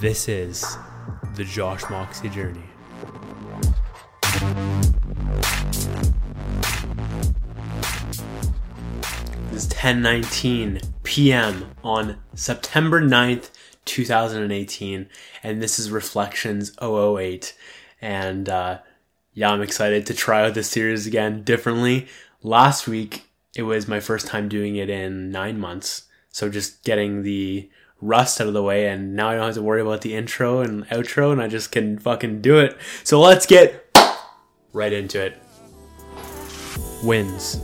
[0.00, 0.78] This is
[1.34, 2.64] the Josh Moxie journey.
[9.52, 11.72] It's 10:19 p.m.
[11.84, 13.50] on September 9th,
[13.84, 15.06] 2018,
[15.42, 17.54] and this is Reflections 008.
[18.00, 18.78] And uh,
[19.34, 22.08] yeah, I'm excited to try out this series again differently.
[22.42, 27.22] Last week, it was my first time doing it in nine months, so just getting
[27.22, 27.68] the
[28.00, 30.60] rust out of the way, and now I don't have to worry about the intro
[30.60, 32.76] and outro, and I just can fucking do it.
[33.04, 33.86] So let's get
[34.72, 35.36] right into it.
[37.02, 37.56] Wins.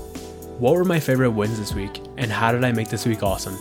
[0.58, 3.56] What were my favorite wins this week, and how did I make this week awesome?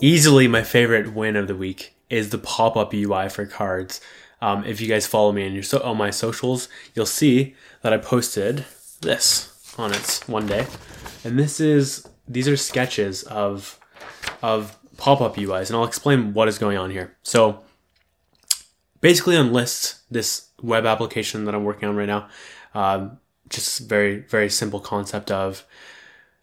[0.00, 4.00] Easily, my favorite win of the week is the pop up UI for cards.
[4.40, 7.92] Um, if you guys follow me on your so- on my socials, you'll see that
[7.92, 8.64] I posted
[9.00, 10.66] this on it one day,
[11.24, 13.78] and this is these are sketches of
[14.42, 17.16] of pop up UIs, and I'll explain what is going on here.
[17.22, 17.62] So,
[19.00, 22.28] basically, on Lists, this web application that I'm working on right now,
[22.74, 25.64] um, just very very simple concept of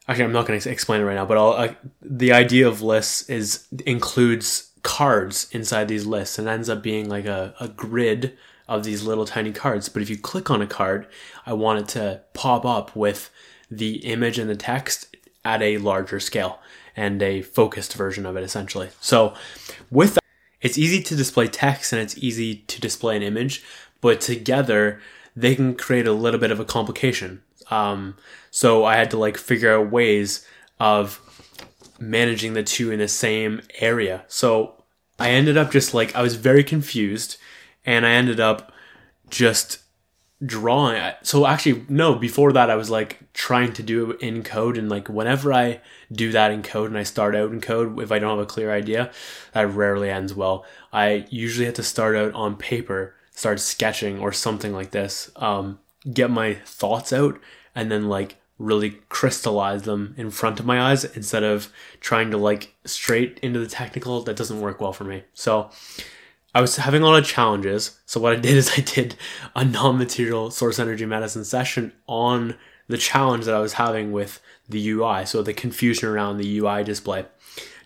[0.08, 2.82] actually i'm not going to explain it right now but I'll, uh, the idea of
[2.82, 8.38] lists is includes cards inside these lists and ends up being like a, a grid
[8.68, 11.08] of these little tiny cards but if you click on a card
[11.46, 13.30] i want it to pop up with
[13.70, 16.60] the image and the text at a larger scale
[16.96, 19.34] and a focused version of it essentially so
[19.90, 20.24] with that
[20.62, 23.64] it's easy to display text and it's easy to display an image
[24.02, 25.00] but together
[25.36, 27.42] they can create a little bit of a complication.
[27.72, 28.16] Um,
[28.52, 30.46] so I had to like figure out ways
[30.80, 31.20] of
[32.00, 34.26] managing the two in the same area.
[34.28, 34.84] So
[35.20, 37.38] I ended up just like I was very confused,
[37.86, 38.72] and I ended up
[39.30, 39.80] just
[40.46, 41.14] drawing.
[41.24, 42.16] So actually, no.
[42.16, 45.82] Before that, I was like trying to do it in code, and like whenever I
[46.12, 48.46] do that in code and I start out in code, if I don't have a
[48.46, 49.12] clear idea,
[49.54, 50.66] that rarely ends well.
[50.92, 55.80] I usually have to start out on paper start sketching or something like this, um,
[56.12, 57.40] get my thoughts out
[57.76, 62.38] and then like really crystallize them in front of my eyes instead of trying to
[62.38, 64.22] like straight into the technical.
[64.22, 65.24] That doesn't work well for me.
[65.34, 65.72] So
[66.54, 68.00] I was having a lot of challenges.
[68.06, 69.16] So what I did is I did
[69.56, 72.56] a non-material source energy medicine session on
[72.88, 75.26] the challenge that I was having with the UI.
[75.26, 77.26] So the confusion around the UI display.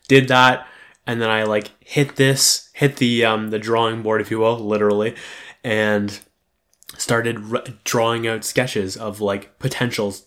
[0.08, 0.68] Did that
[1.08, 4.60] and then I like hit this, hit the um, the drawing board, if you will,
[4.60, 5.16] literally,
[5.64, 6.20] and
[6.98, 10.26] started r- drawing out sketches of like potentials.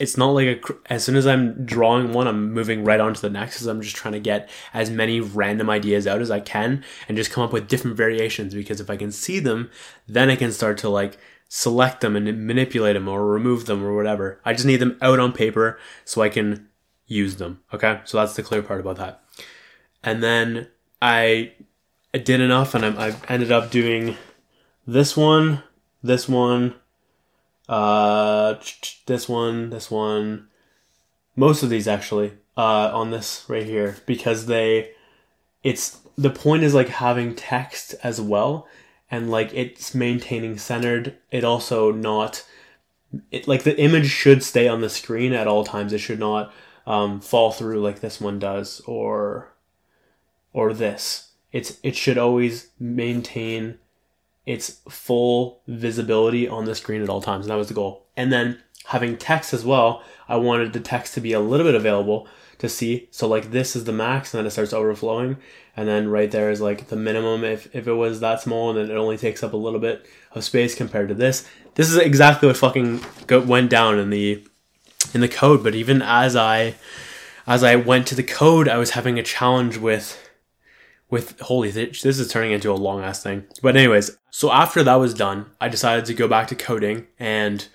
[0.00, 3.20] It's not like a, as soon as I'm drawing one, I'm moving right on to
[3.20, 6.40] the next because I'm just trying to get as many random ideas out as I
[6.40, 8.54] can and just come up with different variations.
[8.54, 9.70] Because if I can see them,
[10.08, 11.18] then I can start to like
[11.48, 14.40] select them and manipulate them or remove them or whatever.
[14.44, 16.68] I just need them out on paper so I can
[17.06, 17.60] use them.
[17.72, 19.22] Okay, so that's the clear part about that
[20.02, 20.68] and then
[21.00, 21.52] I,
[22.12, 24.16] did enough, and I, I ended up doing
[24.86, 25.62] this one,
[26.02, 26.74] this one,
[27.70, 28.56] uh,
[29.06, 30.48] this one, this one,
[31.36, 34.90] most of these actually, uh, on this right here because they,
[35.62, 38.66] it's the point is like having text as well,
[39.08, 41.16] and like it's maintaining centered.
[41.30, 42.44] It also not,
[43.30, 45.92] it like the image should stay on the screen at all times.
[45.92, 46.52] It should not
[46.88, 49.52] um, fall through like this one does, or
[50.52, 51.30] or this.
[51.52, 53.78] It's it should always maintain
[54.50, 57.46] its full visibility on the screen at all times.
[57.46, 58.06] And that was the goal.
[58.16, 61.74] And then having text as well, I wanted the text to be a little bit
[61.74, 62.26] available
[62.58, 63.08] to see.
[63.10, 65.36] So like this is the max and then it starts overflowing.
[65.76, 68.78] And then right there is like the minimum if, if it was that small and
[68.78, 71.46] then it only takes up a little bit of space compared to this.
[71.76, 74.44] This is exactly what fucking go, went down in the
[75.14, 75.62] in the code.
[75.62, 76.74] But even as I
[77.46, 80.29] as I went to the code, I was having a challenge with
[81.10, 83.44] with holy this is turning into a long ass thing.
[83.62, 87.66] But anyways, so after that was done, I decided to go back to coding and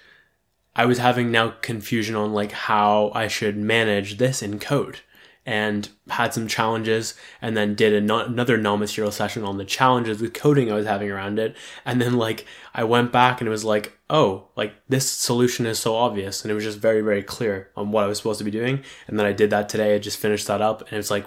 [0.75, 4.99] I was having now confusion on like how I should manage this in code
[5.45, 10.71] and had some challenges and then did another non-material session on the challenges with coding
[10.71, 11.55] I was having around it.
[11.85, 15.77] And then like I went back and it was like oh like this solution is
[15.77, 16.41] so obvious.
[16.41, 18.83] And it was just very very clear on what I was supposed to be doing.
[19.07, 19.93] And then I did that today.
[19.93, 21.25] I just finished that up and it's like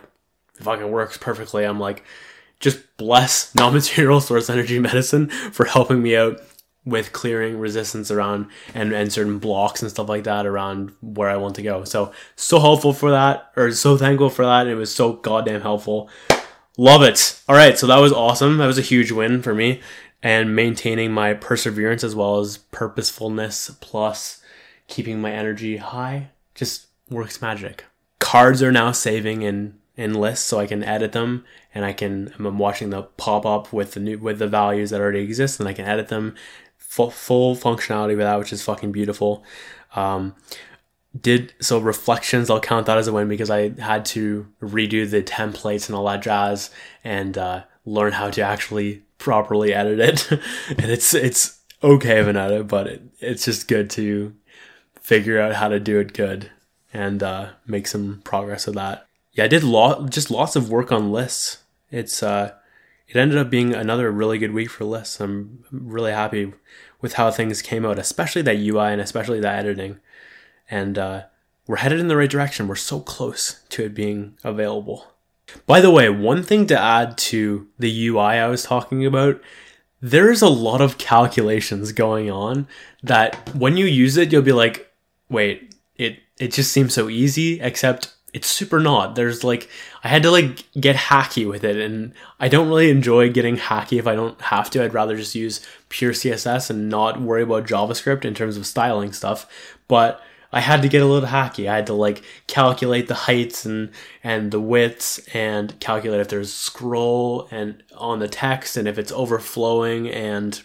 [0.59, 1.65] it fucking works perfectly.
[1.65, 2.05] I'm like,
[2.61, 6.41] just bless non-material source energy medicine for helping me out
[6.85, 11.37] with clearing resistance around and, and certain blocks and stuff like that around where I
[11.37, 11.85] want to go.
[11.85, 14.67] So so helpful for that, or so thankful for that.
[14.67, 16.09] It was so goddamn helpful.
[16.77, 17.41] Love it.
[17.49, 18.57] All right, so that was awesome.
[18.59, 19.81] That was a huge win for me,
[20.23, 24.41] and maintaining my perseverance as well as purposefulness plus
[24.87, 27.85] keeping my energy high just works magic.
[28.19, 32.33] Cards are now saving in in lists so I can edit them and I can
[32.39, 35.69] I'm watching the pop up with the new with the values that already exist and
[35.69, 36.37] I can edit them
[36.77, 39.45] full, full functionality with that which is fucking beautiful.
[39.97, 40.37] Um,
[41.21, 45.21] did so reflections I'll count that as a win because I had to redo the
[45.21, 46.71] templates and all that jazz
[47.03, 50.31] and uh, learn how to actually properly edit it
[50.69, 54.33] and it's it's okay of an edit but it, it's just good to
[55.01, 56.53] figure out how to do it good
[56.93, 59.08] and uh, make some progress with that
[59.39, 61.59] yeah, I did lot just lots of work on lists.
[61.93, 62.55] It's uh,
[63.07, 65.21] it ended up being another really good week for lists.
[65.21, 66.53] I'm really happy
[67.01, 70.01] with how things came out, especially that UI and especially that editing.
[70.69, 71.23] And uh,
[71.69, 72.67] we're headed in the right direction.
[72.67, 75.07] We're so close to it being available.
[75.67, 79.41] By the way, one thing to add to the UI I was talking about,
[80.01, 82.67] there's a lot of calculations going on
[83.05, 84.91] that when you use it, you'll be like,
[85.29, 89.15] wait, it it just seems so easy, except it's super not.
[89.15, 89.69] There's like
[90.05, 93.99] I had to like get hacky with it and I don't really enjoy getting hacky
[93.99, 94.85] if I don't have to.
[94.85, 99.13] I'd rather just use pure CSS and not worry about JavaScript in terms of styling
[99.13, 99.47] stuff.
[99.89, 100.23] But
[100.53, 101.69] I had to get a little hacky.
[101.71, 103.91] I had to like calculate the heights and
[104.23, 109.13] and the widths and calculate if there's scroll and on the text and if it's
[109.13, 110.63] overflowing and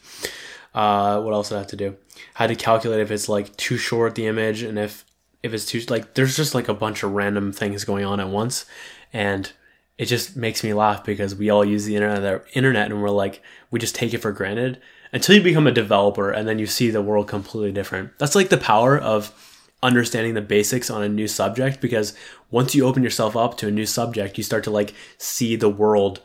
[0.74, 1.96] uh, what else did I have to do?
[2.36, 5.06] I had to calculate if it's like too short the image and if
[5.44, 8.30] if it's too like there's just like a bunch of random things going on at
[8.30, 8.66] once.
[9.12, 9.52] And
[9.98, 13.44] it just makes me laugh because we all use the internet internet and we're like
[13.70, 14.82] we just take it for granted
[15.12, 18.18] until you become a developer and then you see the world completely different.
[18.18, 22.16] That's like the power of understanding the basics on a new subject because
[22.50, 25.68] once you open yourself up to a new subject you start to like see the
[25.68, 26.22] world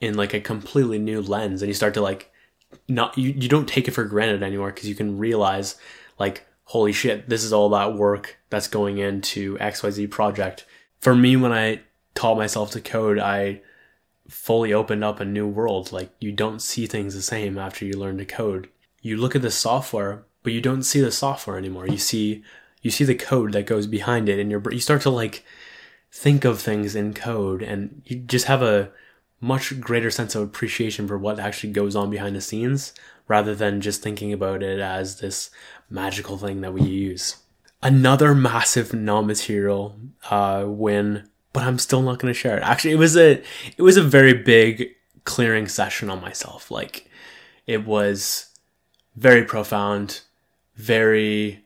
[0.00, 2.30] in like a completely new lens and you start to like
[2.88, 5.74] not you, you don't take it for granted anymore because you can realize
[6.20, 10.64] like holy shit, this is all that work that's going into XYZ project.
[11.00, 11.80] For me, when I
[12.14, 13.62] taught myself to code, I
[14.28, 15.90] fully opened up a new world.
[15.90, 18.68] Like, you don't see things the same after you learn to code.
[19.02, 21.88] You look at the software, but you don't see the software anymore.
[21.88, 22.44] You see,
[22.82, 25.44] you see the code that goes behind it, and you start to like
[26.12, 28.92] think of things in code, and you just have a
[29.40, 32.92] much greater sense of appreciation for what actually goes on behind the scenes
[33.30, 35.50] rather than just thinking about it as this
[35.88, 37.36] magical thing that we use.
[37.80, 39.96] Another massive non-material
[40.30, 42.64] uh, win, but I'm still not going to share it.
[42.64, 43.40] Actually, it was a
[43.76, 44.88] it was a very big
[45.22, 46.72] clearing session on myself.
[46.72, 47.08] Like
[47.68, 48.48] it was
[49.14, 50.22] very profound,
[50.74, 51.64] very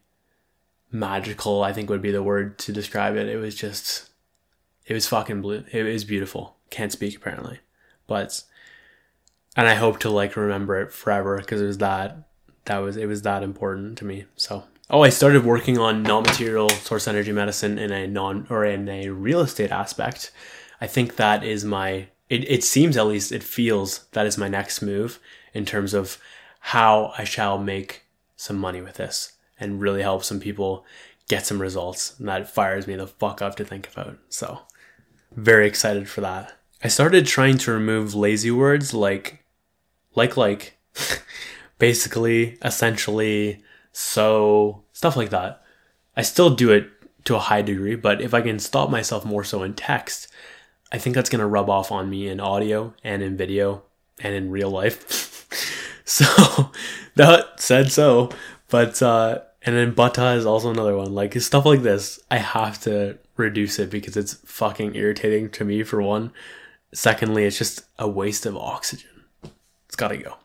[0.92, 1.64] magical.
[1.64, 3.26] I think would be the word to describe it.
[3.26, 4.10] It was just,
[4.86, 5.64] it was fucking blue.
[5.72, 6.56] It was beautiful.
[6.68, 7.60] Can't speak apparently,
[8.06, 8.42] but
[9.56, 12.18] and I hope to like remember it forever because it was that
[12.64, 14.24] that was it was that important to me.
[14.36, 18.88] So oh, I started working on non-material source energy medicine in a non or in
[18.88, 20.32] a real estate aspect.
[20.80, 24.48] I think that is my it, it seems at least it feels that is my
[24.48, 25.20] next move
[25.52, 26.18] in terms of
[26.60, 28.04] how I shall make
[28.36, 30.84] some money with this and really help some people
[31.28, 32.18] get some results.
[32.18, 34.18] And that fires me the fuck up to think about.
[34.28, 34.60] So
[35.32, 36.54] very excited for that.
[36.82, 39.43] I started trying to remove lazy words like
[40.14, 40.78] like like
[41.78, 43.62] basically, essentially,
[43.92, 45.62] so stuff like that.
[46.16, 46.88] I still do it
[47.24, 50.28] to a high degree, but if I can stop myself more so in text,
[50.92, 53.82] I think that's going to rub off on me in audio and in video
[54.20, 55.46] and in real life.
[56.04, 56.70] so
[57.16, 58.30] that said so,
[58.68, 61.14] but uh and then butta is also another one.
[61.14, 65.82] Like stuff like this, I have to reduce it because it's fucking irritating to me
[65.82, 66.32] for one.
[66.92, 69.13] Secondly, it's just a waste of oxygen.
[69.94, 70.38] It's got to go.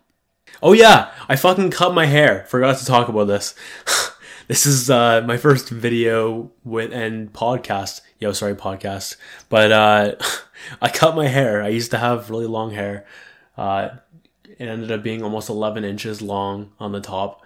[0.61, 2.45] Oh yeah, I fucking cut my hair.
[2.49, 3.55] Forgot to talk about this.
[4.47, 8.01] this is uh, my first video with and podcast.
[8.19, 9.15] Yo, sorry, podcast.
[9.49, 10.15] But uh,
[10.83, 11.63] I cut my hair.
[11.63, 13.07] I used to have really long hair.
[13.57, 13.89] Uh,
[14.45, 17.43] it ended up being almost 11 inches long on the top,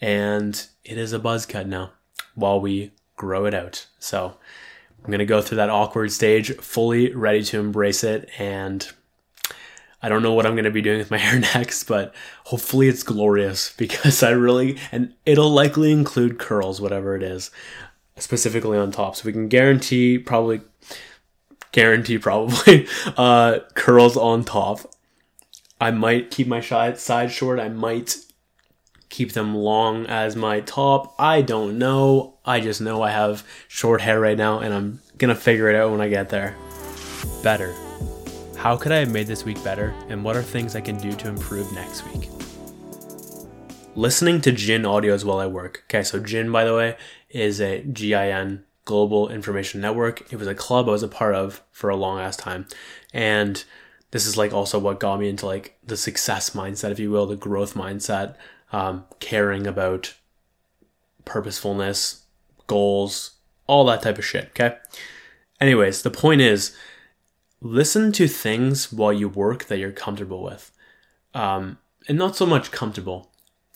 [0.00, 0.54] and
[0.84, 1.90] it is a buzz cut now.
[2.36, 4.36] While we grow it out, so
[5.04, 8.88] I'm gonna go through that awkward stage, fully ready to embrace it and
[10.02, 12.14] I don't know what I'm going to be doing with my hair next, but
[12.44, 17.50] hopefully it's glorious because I really, and it'll likely include curls, whatever it is,
[18.16, 19.16] specifically on top.
[19.16, 20.62] So we can guarantee, probably,
[21.72, 24.80] guarantee probably, uh, curls on top.
[25.80, 27.58] I might keep my side short.
[27.58, 28.16] I might
[29.08, 31.14] keep them long as my top.
[31.18, 32.38] I don't know.
[32.44, 35.76] I just know I have short hair right now and I'm going to figure it
[35.76, 36.56] out when I get there.
[37.42, 37.74] Better.
[38.60, 41.12] How could I have made this week better, and what are things I can do
[41.12, 42.28] to improve next week?
[43.94, 45.84] Listening to Gin audios while I work.
[45.86, 46.98] Okay, so Gin, by the way,
[47.30, 50.30] is a GIN Global Information Network.
[50.30, 52.66] It was a club I was a part of for a long ass time.
[53.14, 53.64] And
[54.10, 57.24] this is like also what got me into like the success mindset, if you will,
[57.24, 58.36] the growth mindset,
[58.72, 60.16] um, caring about
[61.24, 62.26] purposefulness,
[62.66, 64.48] goals, all that type of shit.
[64.48, 64.76] Okay.
[65.62, 66.76] Anyways, the point is
[67.60, 70.72] listen to things while you work that you're comfortable with.
[71.34, 73.30] Um, and not so much comfortable,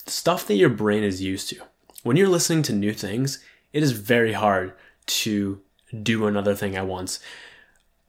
[0.07, 1.61] stuff that your brain is used to.
[2.03, 4.73] When you're listening to new things, it is very hard
[5.07, 5.61] to
[6.03, 7.21] do another thing at once.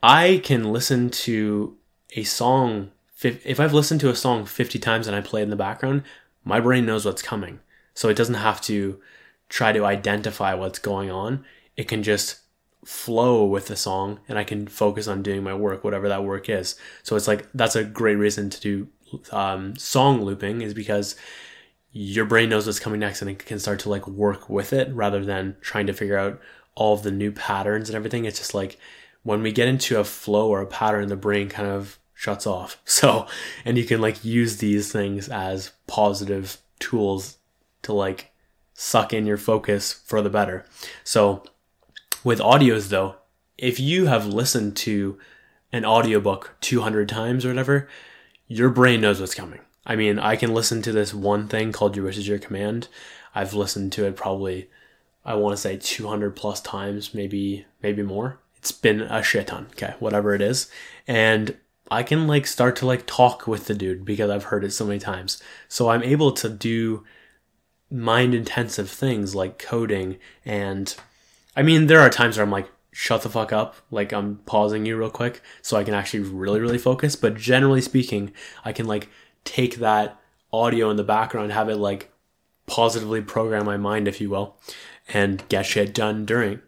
[0.02, 1.78] I can listen to
[2.16, 2.92] a song,
[3.22, 6.04] if I've listened to a song 50 times and I play it in the background,
[6.44, 7.60] my brain knows what's coming.
[7.94, 9.00] So it doesn't have to
[9.50, 11.46] try to identify what's going on.
[11.76, 12.42] It can just
[12.86, 16.50] flow with the song and I can focus on doing my work, whatever that work
[16.50, 16.76] is.
[17.04, 18.88] So it's like, that's a great reason to do
[19.32, 21.16] um, song looping is because
[21.92, 24.94] your brain knows what's coming next and it can start to like work with it
[24.94, 26.40] rather than trying to figure out
[26.76, 28.26] all of the new patterns and everything.
[28.26, 28.78] It's just like
[29.24, 32.82] when we get into a flow or a pattern, the brain kind of shuts off.
[32.86, 33.28] So,
[33.66, 37.38] and you can like use these things as positive tools
[37.84, 38.32] to like
[38.74, 40.66] suck in your focus for the better.
[41.04, 41.44] So,
[42.26, 43.16] with audios though,
[43.58, 45.18] if you have listened to
[45.72, 47.88] an audiobook 200 times or whatever,
[48.48, 49.62] your brain knows what's coming.
[49.86, 52.88] I mean, I can listen to this one thing called Your Wish is Your Command.
[53.36, 54.70] I've listened to it probably,
[55.24, 58.40] I want to say 200 plus times, maybe, maybe more.
[58.58, 59.68] It's been a shit ton.
[59.72, 59.94] Okay.
[60.00, 60.70] Whatever it is.
[61.08, 61.56] And
[61.92, 64.86] I can like start to like talk with the dude because I've heard it so
[64.86, 65.42] many times.
[65.68, 67.04] So I'm able to do
[67.92, 70.96] mind intensive things like coding and
[71.56, 73.76] I mean there are times where I'm like shut the fuck up.
[73.92, 77.16] Like I'm pausing you real quick so I can actually really really focus.
[77.16, 78.32] But generally speaking
[78.64, 79.10] I can like
[79.44, 80.20] take that
[80.54, 82.12] audio in the background have it like
[82.68, 84.58] positively program my mind if you will
[85.14, 86.62] and get shit done during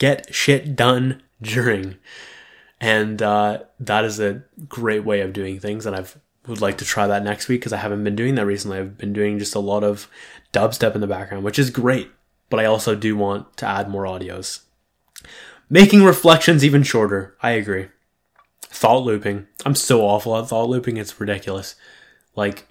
[0.00, 1.96] get shit done during.
[2.80, 5.86] And uh, that is a great way of doing things.
[5.86, 8.46] And i've would like to try that next week because i haven't been doing that
[8.46, 8.78] recently.
[8.78, 10.08] I've been doing just a lot of
[10.52, 12.10] dubstep in the background which is great
[12.50, 14.60] but i also do want to add more audios.
[15.72, 17.36] Making reflections even shorter.
[17.42, 17.88] I agree.
[18.62, 19.46] Thought looping.
[19.64, 20.96] I'm so awful at thought looping.
[20.96, 21.76] It's ridiculous.
[22.34, 22.66] Like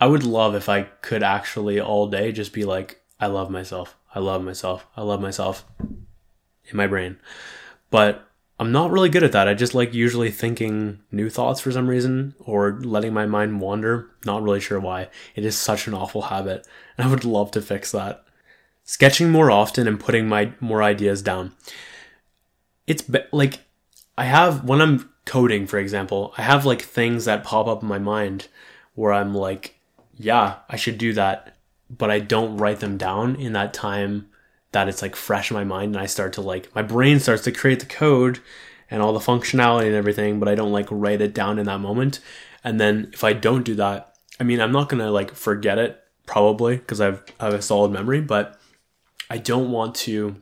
[0.00, 3.96] i would love if i could actually all day just be like i love myself.
[4.14, 4.86] I love myself.
[4.96, 7.18] I love myself in my brain.
[7.90, 8.28] But
[8.60, 9.46] I'm not really good at that.
[9.46, 14.10] I just like usually thinking new thoughts for some reason or letting my mind wander.
[14.24, 15.08] Not really sure why.
[15.36, 18.24] It is such an awful habit, and I would love to fix that.
[18.88, 21.52] Sketching more often and putting my more ideas down.
[22.86, 23.60] It's be- like
[24.16, 27.88] I have when I'm coding, for example, I have like things that pop up in
[27.88, 28.48] my mind
[28.94, 29.78] where I'm like,
[30.16, 31.54] yeah, I should do that,
[31.90, 34.30] but I don't write them down in that time
[34.72, 37.44] that it's like fresh in my mind and I start to like my brain starts
[37.44, 38.40] to create the code
[38.90, 41.80] and all the functionality and everything, but I don't like write it down in that
[41.80, 42.20] moment.
[42.64, 46.02] And then if I don't do that, I mean, I'm not gonna like forget it
[46.24, 48.57] probably because I've I have a solid memory, but
[49.30, 50.36] I don't want to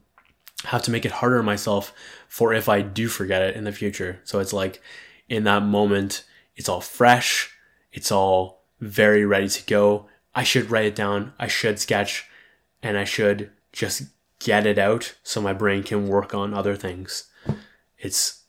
[0.64, 1.92] have to make it harder on myself
[2.28, 4.20] for if I do forget it in the future.
[4.24, 4.80] So it's like
[5.28, 6.24] in that moment,
[6.56, 7.54] it's all fresh,
[7.92, 10.08] it's all very ready to go.
[10.34, 12.26] I should write it down, I should sketch,
[12.82, 14.04] and I should just
[14.38, 17.24] get it out so my brain can work on other things.
[17.98, 18.42] It's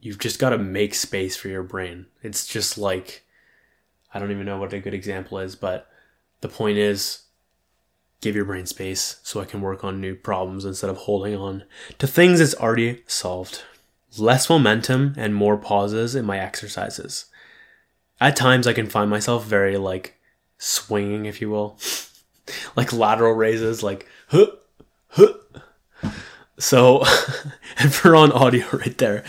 [0.00, 2.06] you've just got to make space for your brain.
[2.22, 3.24] It's just like
[4.12, 5.88] I don't even know what a good example is, but
[6.40, 7.22] the point is
[8.20, 11.64] give your brain space so I can work on new problems instead of holding on
[11.98, 13.62] to things it's already solved.
[14.18, 17.26] Less momentum and more pauses in my exercises.
[18.20, 20.16] At times I can find myself very like
[20.58, 21.78] swinging, if you will.
[22.76, 24.46] like lateral raises, like huh,
[26.60, 27.02] so,
[27.78, 29.24] if we're on audio right there,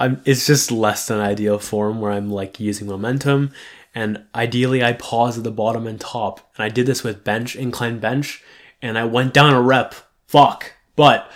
[0.00, 3.52] I'm, it's just less than ideal form where I'm like using momentum.
[3.94, 6.40] And ideally, I pause at the bottom and top.
[6.56, 8.42] And I did this with bench, incline bench,
[8.82, 9.94] and I went down a rep.
[10.26, 10.72] Fuck.
[10.96, 11.30] But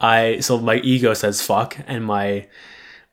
[0.00, 2.46] I, so my ego says fuck, and my,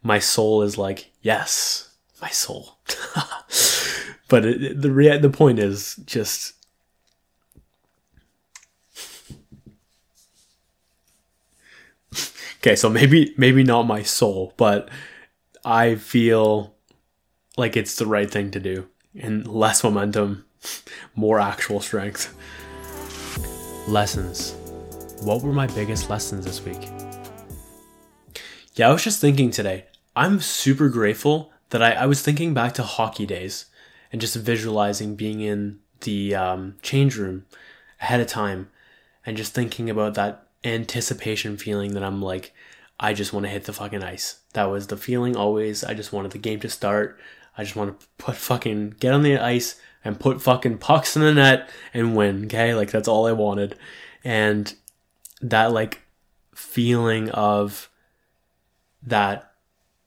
[0.03, 1.89] my soul is like, yes,
[2.21, 2.77] my soul.
[4.29, 6.53] but it, the, the point is just
[12.59, 14.89] okay, so maybe maybe not my soul, but
[15.65, 16.72] I feel
[17.57, 18.87] like it's the right thing to do.
[19.19, 20.45] And less momentum,
[21.15, 22.35] more actual strength.
[23.87, 24.55] Lessons.
[25.21, 26.89] What were my biggest lessons this week?
[28.75, 29.85] Yeah, I was just thinking today.
[30.15, 33.65] I'm super grateful that I, I was thinking back to hockey days
[34.11, 37.45] and just visualizing being in the um, change room
[38.01, 38.69] ahead of time
[39.25, 42.53] and just thinking about that anticipation feeling that I'm like,
[42.99, 44.39] I just want to hit the fucking ice.
[44.53, 45.83] That was the feeling always.
[45.83, 47.19] I just wanted the game to start.
[47.57, 51.21] I just want to put fucking get on the ice and put fucking pucks in
[51.21, 52.45] the net and win.
[52.45, 53.77] Okay, like that's all I wanted,
[54.23, 54.73] and
[55.41, 56.01] that like
[56.55, 57.89] feeling of
[59.01, 59.51] that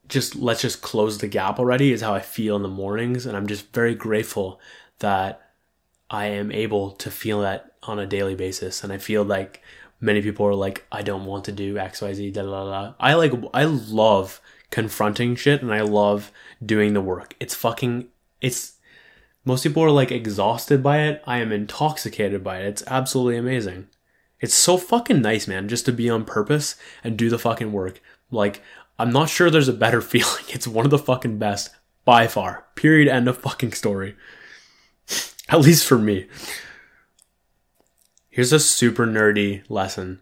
[0.09, 3.37] just let's just close the gap already is how I feel in the mornings, and
[3.37, 4.61] I'm just very grateful
[4.99, 5.43] that
[6.11, 9.63] I am able to feel that on a daily basis, and I feel like
[10.01, 12.95] many people are like, I don't want to do X, Y, Z, da da da.
[13.01, 16.31] I like, I love confronting shit, and I love
[16.65, 17.35] doing the work.
[17.41, 18.09] It's fucking,
[18.41, 18.75] it's.
[19.45, 21.23] Most people are like exhausted by it.
[21.25, 22.67] I am intoxicated by it.
[22.67, 23.87] It's absolutely amazing.
[24.41, 28.01] It's so fucking nice, man, just to be on purpose and do the fucking work.
[28.31, 28.61] Like,
[28.99, 30.45] I'm not sure there's a better feeling.
[30.49, 31.71] It's one of the fucking best
[32.05, 32.67] by far.
[32.75, 33.09] Period.
[33.09, 34.17] End of fucking story.
[35.49, 36.27] At least for me.
[38.29, 40.21] Here's a super nerdy lesson.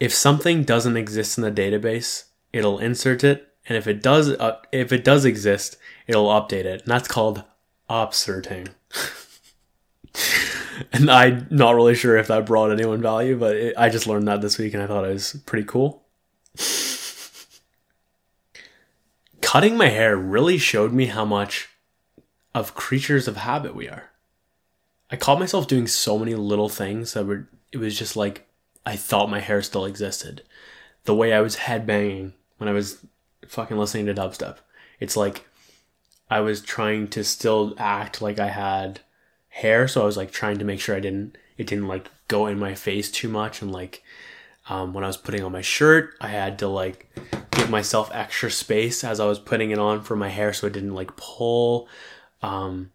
[0.00, 4.58] If something doesn't exist in the database, it'll insert it, and if it does, uh,
[4.72, 7.44] if it does exist, it'll update it, and that's called
[7.88, 8.68] upserting.
[10.92, 14.28] and I'm not really sure if that brought anyone value, but it, I just learned
[14.28, 16.04] that this week, and I thought it was pretty cool.
[19.40, 21.68] Cutting my hair really showed me how much
[22.54, 24.10] of creatures of habit we are.
[25.10, 28.46] I caught myself doing so many little things that were it was just like
[28.84, 30.42] I thought my hair still existed.
[31.04, 33.04] The way I was headbanging when I was
[33.48, 34.58] fucking listening to dubstep.
[35.00, 35.46] It's like
[36.30, 39.00] I was trying to still act like I had
[39.48, 42.46] hair, so I was like trying to make sure I didn't it didn't like go
[42.46, 44.02] in my face too much and like
[44.68, 47.08] um, when I was putting on my shirt, I had to like
[47.52, 50.74] give myself extra space as I was putting it on for my hair so it
[50.74, 51.88] didn't like pull.
[52.42, 52.92] Um,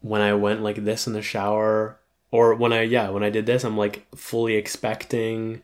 [0.00, 1.98] when I went like this in the shower
[2.30, 5.62] or when I yeah, when I did this, I'm like fully expecting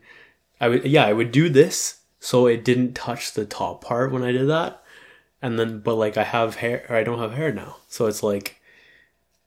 [0.59, 4.23] I would yeah, I would do this so it didn't touch the top part when
[4.23, 4.81] I did that.
[5.41, 7.75] And then but like I have hair or I don't have hair now.
[7.89, 8.61] So it's like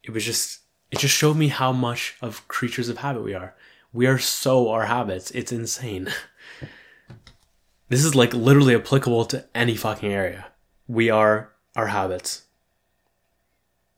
[0.03, 3.55] it was just it just showed me how much of creatures of habit we are.
[3.95, 5.31] We are so our habits.
[5.31, 6.13] It's insane.
[7.89, 10.49] this is like literally applicable to any fucking area.
[10.87, 12.43] We are our habits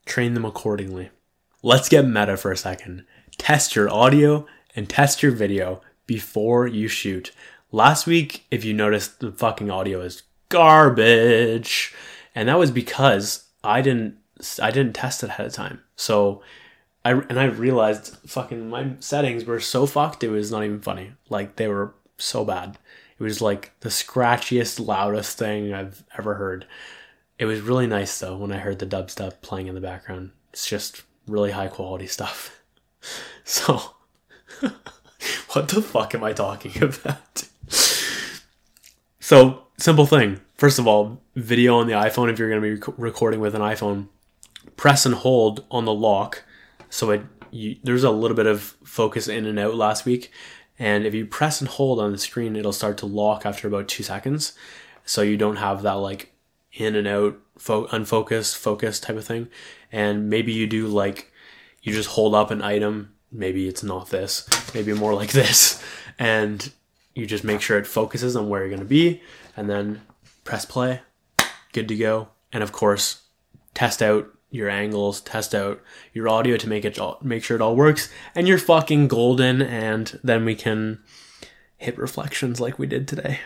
[0.07, 1.11] train them accordingly.
[1.63, 3.05] Let's get meta for a second.
[3.37, 7.33] Test your audio and test your video before you shoot.
[7.73, 11.93] Last week, if you noticed, the fucking audio is garbage,
[12.35, 14.19] and that was because I didn't
[14.63, 15.83] I didn't test it ahead of time.
[15.97, 16.43] So
[17.05, 21.13] I and I realized fucking my settings were so fucked it was not even funny.
[21.29, 22.79] Like they were so bad.
[23.19, 26.67] It was like the scratchiest, loudest thing I've ever heard.
[27.39, 30.33] It was really nice though when I heard the dubstep playing in the background.
[30.53, 32.53] It's just really high quality stuff.
[33.49, 33.81] So,
[34.61, 37.45] what the fuck am I talking about?
[39.27, 40.41] So, simple thing.
[40.55, 43.57] First of all, video on the iPhone, if you're going to be rec- recording with
[43.57, 44.07] an iPhone,
[44.77, 46.45] press and hold on the lock.
[46.91, 50.31] So, it you, there's a little bit of focus in and out last week.
[50.79, 53.89] And if you press and hold on the screen, it'll start to lock after about
[53.89, 54.53] two seconds.
[55.05, 56.33] So, you don't have that like
[56.75, 59.49] in and out, fo- unfocused, focused type of thing.
[59.91, 61.33] And maybe you do like,
[61.83, 63.13] you just hold up an item.
[63.33, 65.83] Maybe it's not this, maybe more like this.
[66.17, 66.71] And
[67.17, 69.23] you just make sure it focuses on where you're going to be
[69.57, 70.03] and then
[70.45, 71.01] press play.
[71.73, 72.29] Good to go.
[72.53, 73.23] And of course,
[73.73, 77.63] test out your angles, test out your audio to make it all, make sure it
[77.63, 79.63] all works, and you're fucking golden.
[79.63, 81.03] And then we can
[81.79, 83.41] hit reflections like we did today.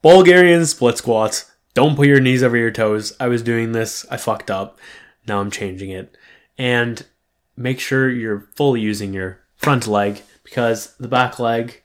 [0.00, 1.50] Bulgarian split squats.
[1.74, 3.14] Don't put your knees over your toes.
[3.18, 4.06] I was doing this.
[4.10, 4.78] I fucked up.
[5.26, 6.16] Now I'm changing it.
[6.56, 7.04] And
[7.56, 11.82] make sure you're fully using your front leg because the back leg,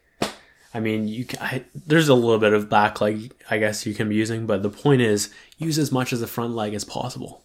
[0.77, 3.95] I mean, you can, I, there's a little bit of back leg, I guess you
[3.95, 6.83] can be using, but the point is use as much of the front leg as
[6.83, 7.43] possible.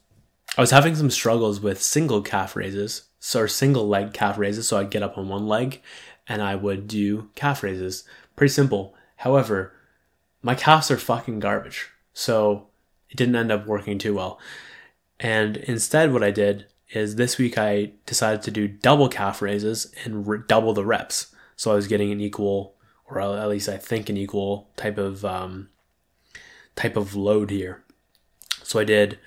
[0.59, 4.77] I was having some struggles with single calf raises, so single leg calf raises, so
[4.77, 5.81] I'd get up on one leg
[6.29, 8.05] and I would do calf raises.
[8.37, 8.95] Pretty simple.
[9.17, 9.73] However,
[10.43, 11.89] my calves are fucking garbage.
[12.13, 12.67] So
[13.09, 14.39] it didn't end up working too well.
[15.19, 19.91] And instead, what I did is this week I decided to do double calf raises
[20.05, 21.35] and re- double the reps.
[21.57, 22.75] So I was getting an equal,
[23.15, 25.69] or at least I think an equal type of um,
[26.77, 27.83] type of load here.
[28.63, 29.19] So I did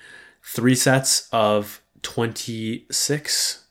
[0.42, 3.64] three sets of 26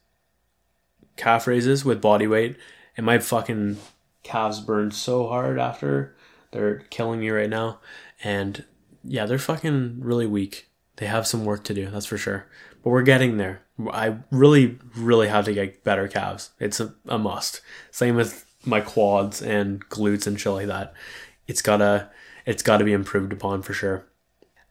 [1.16, 2.58] calf raises with body weight,
[2.98, 3.78] and my fucking
[4.24, 6.16] calves burned so hard after.
[6.52, 7.80] They're killing me right now.
[8.24, 8.64] And
[9.04, 10.70] yeah, they're fucking really weak.
[10.98, 12.48] They have some work to do, that's for sure.
[12.84, 13.62] But we're getting there.
[13.92, 16.52] I really, really have to get better calves.
[16.60, 17.62] It's a, a must.
[17.92, 20.94] Same with my quads and glutes and shit like that.
[21.48, 22.10] It's gotta
[22.46, 24.06] it's gotta be improved upon for sure.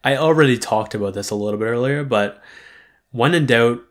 [0.03, 2.41] I already talked about this a little bit earlier, but
[3.11, 3.81] when in doubt,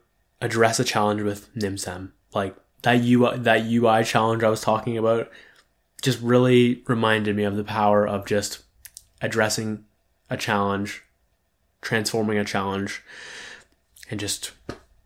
[0.41, 2.11] address a challenge with NimSem.
[2.35, 5.31] Like that UI that UI challenge I was talking about
[6.03, 8.63] just really reminded me of the power of just
[9.23, 9.85] addressing
[10.29, 11.03] a challenge,
[11.81, 13.03] transforming a challenge,
[14.11, 14.53] and just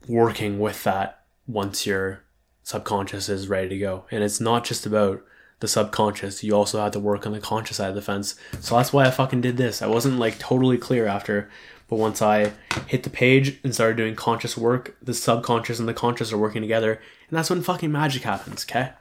[0.09, 2.25] working with that once your
[2.69, 4.05] subconscious is ready to go.
[4.11, 5.25] And it's not just about
[5.61, 8.35] the subconscious, you also have to work on the conscious side of the fence.
[8.61, 9.81] So that's why I fucking did this.
[9.81, 11.49] I wasn't like totally clear after,
[11.89, 12.53] but once I
[12.87, 16.61] hit the page and started doing conscious work, the subconscious and the conscious are working
[16.61, 17.01] together,
[17.31, 18.93] and that's when fucking magic happens, okay?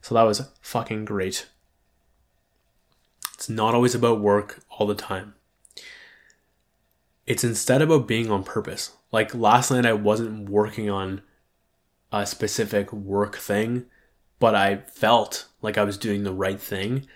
[0.00, 1.46] So that was fucking great.
[3.34, 5.34] It's not always about work all the time.
[7.26, 8.92] It's instead about being on purpose.
[9.12, 11.20] Like last night, I wasn't working on
[12.12, 13.86] a specific work thing,
[14.38, 17.06] but I felt like I was doing the right thing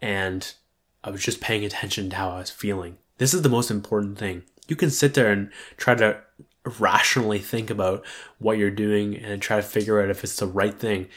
[0.00, 0.52] and
[1.04, 2.98] I was just paying attention to how I was feeling.
[3.18, 4.44] This is the most important thing.
[4.68, 6.20] You can sit there and try to
[6.78, 8.04] rationally think about
[8.38, 11.08] what you're doing and try to figure out if it's the right thing.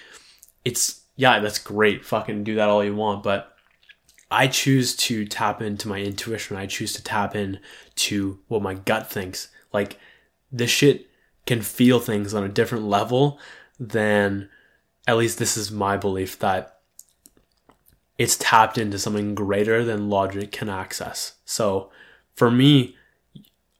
[0.63, 2.05] It's, yeah, that's great.
[2.05, 3.23] Fucking do that all you want.
[3.23, 3.53] But
[4.29, 6.57] I choose to tap into my intuition.
[6.57, 7.59] I choose to tap in
[7.95, 9.49] to what my gut thinks.
[9.73, 9.99] Like,
[10.51, 11.07] this shit
[11.45, 13.39] can feel things on a different level
[13.79, 14.49] than
[15.07, 16.79] at least this is my belief that
[18.17, 21.33] it's tapped into something greater than logic can access.
[21.45, 21.89] So
[22.35, 22.95] for me,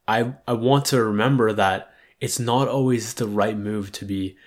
[0.07, 4.37] I I want to remember that it's not always the right move to be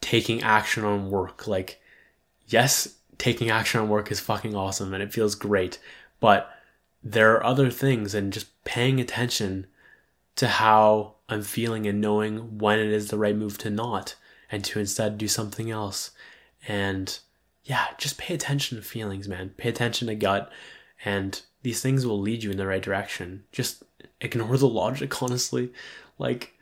[0.00, 1.46] taking action on work.
[1.46, 1.80] Like,
[2.48, 5.78] yes, taking action on work is fucking awesome and it feels great,
[6.18, 6.50] but
[7.02, 9.66] there are other things and just paying attention
[10.36, 14.16] to how I'm feeling and knowing when it is the right move to not
[14.50, 16.10] and to instead do something else.
[16.68, 17.18] And
[17.64, 19.50] yeah, just pay attention to feelings, man.
[19.56, 20.50] Pay attention to gut
[21.04, 23.44] and these things will lead you in the right direction.
[23.52, 23.82] Just
[24.20, 25.72] ignore the logic, honestly.
[26.18, 26.54] Like,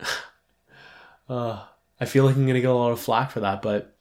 [1.28, 1.64] uh,
[2.00, 3.96] I feel like I'm gonna get a lot of flack for that, but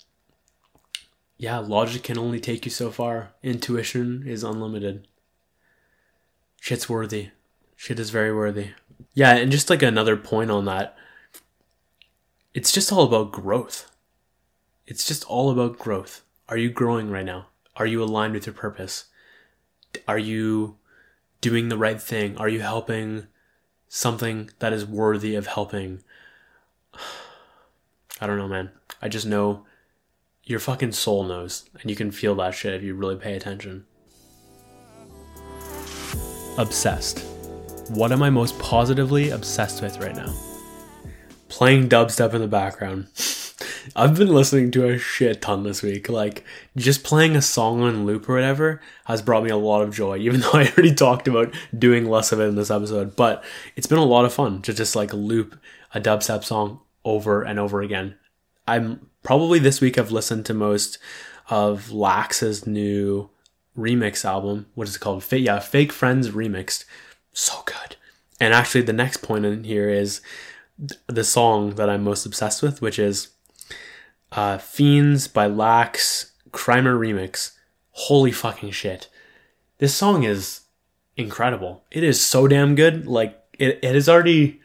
[1.38, 3.32] yeah, logic can only take you so far.
[3.42, 5.08] Intuition is unlimited.
[6.60, 7.30] Shit's worthy.
[7.82, 8.74] Shit is very worthy.
[9.16, 10.96] Yeah, and just like another point on that,
[12.54, 13.90] it's just all about growth.
[14.86, 16.22] It's just all about growth.
[16.48, 17.48] Are you growing right now?
[17.76, 19.06] Are you aligned with your purpose?
[20.08, 20.78] Are you
[21.42, 22.38] doing the right thing?
[22.38, 23.26] Are you helping
[23.90, 26.04] something that is worthy of helping?
[28.22, 28.70] I don't know, man.
[29.02, 29.66] I just know
[30.44, 33.88] your fucking soul knows, and you can feel that shit if you really pay attention.
[36.60, 37.31] Obsessed.
[37.92, 40.34] What am I most positively obsessed with right now?
[41.50, 43.08] Playing dubstep in the background.
[43.98, 46.08] I've been listening to a shit ton this week.
[46.08, 46.46] Like,
[46.78, 50.18] just playing a song on loop or whatever has brought me a lot of joy,
[50.20, 53.18] even though I already talked about doing less of it in this episode.
[53.18, 53.44] But
[53.76, 55.60] it's been a lot of fun to just like loop
[55.94, 58.16] a dubstep song over and over again.
[58.70, 60.98] I'm probably this week I've listened to most
[61.50, 63.30] of Laxx's new
[63.78, 64.68] remix album.
[64.76, 65.30] What is it called?
[65.30, 66.86] Yeah, Fake Friends Remixed.
[67.34, 67.96] So good.
[68.40, 70.22] And actually, the next point in here is
[71.08, 73.30] the song that I'm most obsessed with, which is
[74.32, 77.52] uh, Fiends by Laxx Crimer Remix.
[77.92, 79.10] Holy fucking shit.
[79.78, 80.62] This song is
[81.18, 81.84] incredible.
[81.92, 83.06] It is so damn good.
[83.06, 84.60] Like, it, it is already.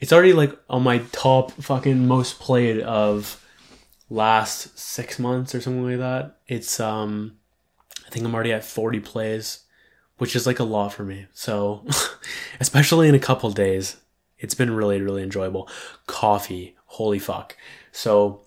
[0.00, 3.44] It's already like on my top fucking most played of
[4.10, 6.36] last six months or something like that.
[6.46, 7.36] It's um
[8.06, 9.63] I think I'm already at 40 plays,
[10.18, 11.26] which is like a lot for me.
[11.32, 11.84] So
[12.60, 13.96] especially in a couple days,
[14.38, 15.68] it's been really, really enjoyable.
[16.06, 17.56] Coffee, holy fuck.
[17.92, 18.42] So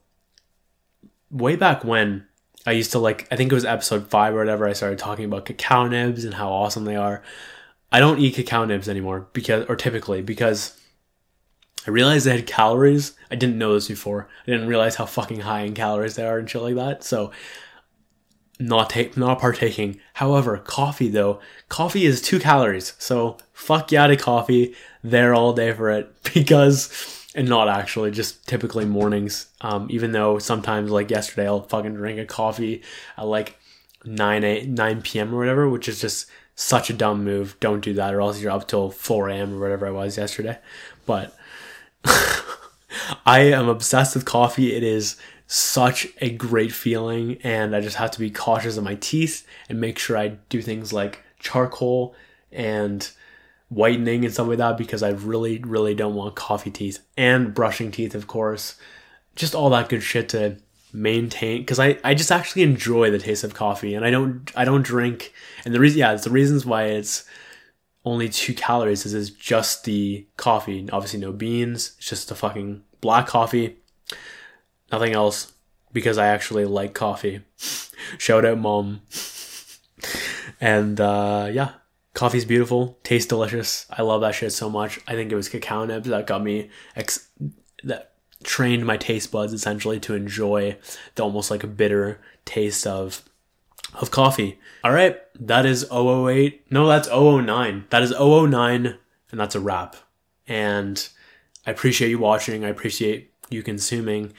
[1.30, 2.26] way back when
[2.66, 5.26] I used to like I think it was episode five or whatever, I started talking
[5.26, 7.24] about cacao nibs and how awesome they are.
[7.92, 10.78] I don't eat cacao nibs anymore because or typically because
[11.88, 13.14] I realized they had calories.
[13.32, 14.28] I didn't know this before.
[14.46, 17.04] I didn't realize how fucking high in calories they are and shit like that.
[17.04, 17.32] So
[18.60, 20.00] not take not partaking.
[20.14, 21.40] However, coffee though,
[21.70, 22.94] coffee is two calories.
[22.98, 24.76] So fuck to coffee.
[25.04, 29.48] There all day for it because and not actually just typically mornings.
[29.62, 32.82] Um, even though sometimes like yesterday I'll fucking drink a coffee
[33.18, 33.60] at like
[34.06, 35.34] 9 8, 9 p.m.
[35.34, 37.56] or whatever, which is just such a dumb move.
[37.60, 39.54] Don't do that or else you're up till 4 a.m.
[39.54, 40.58] or whatever I was yesterday.
[41.06, 41.36] But
[43.26, 44.76] I am obsessed with coffee.
[44.76, 45.18] It is
[45.48, 49.80] such a great feeling, and I just have to be cautious of my teeth and
[49.80, 52.16] make sure I do things like charcoal
[52.52, 53.10] and
[53.70, 57.92] whitening and stuff like that because I really, really don't want coffee teeth and brushing
[57.92, 58.76] teeth, of course.
[59.36, 60.58] Just all that good shit to
[60.94, 64.64] maintain because I, I just actually enjoy the taste of coffee and I don't I
[64.64, 65.34] don't drink
[65.66, 67.26] and the reason yeah it's the reasons why it's
[68.06, 73.28] only two calories is just the coffee obviously no beans it's just the fucking black
[73.28, 73.78] coffee
[74.92, 75.54] nothing else
[75.92, 77.42] because I actually like coffee
[78.18, 79.02] shout out mom
[80.60, 81.72] and uh, yeah
[82.14, 85.86] coffee's beautiful tastes delicious I love that shit so much I think it was cacao
[85.86, 87.28] nibs that got me ex-
[87.84, 90.78] that trained my taste buds essentially to enjoy
[91.16, 93.24] the almost like a bitter taste of
[93.96, 94.60] of coffee.
[94.84, 96.72] All right, that is 008.
[96.72, 97.86] No, that's 009.
[97.90, 98.98] That is 009
[99.32, 99.96] and that's a wrap.
[100.48, 101.08] And
[101.68, 102.64] I appreciate you watching.
[102.64, 104.34] I appreciate you consuming.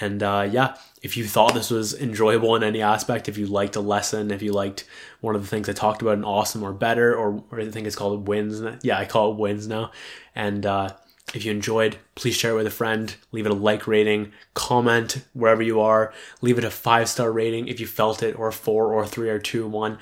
[0.00, 3.76] And uh, yeah, if you thought this was enjoyable in any aspect, if you liked
[3.76, 4.84] a lesson, if you liked
[5.20, 7.86] one of the things I talked about in awesome or better, or, or I think
[7.86, 8.60] it's called wins.
[8.82, 9.92] Yeah, I call it wins now.
[10.34, 10.90] And uh,
[11.32, 13.14] if you enjoyed, please share it with a friend.
[13.30, 16.12] Leave it a like rating, comment wherever you are.
[16.42, 19.38] Leave it a five star rating if you felt it, or four, or three, or
[19.38, 19.98] two, one.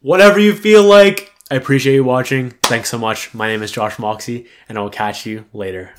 [0.00, 1.34] Whatever you feel like.
[1.50, 2.50] I appreciate you watching.
[2.62, 3.34] Thanks so much.
[3.34, 5.92] My name is Josh Moxie, and I will catch you later.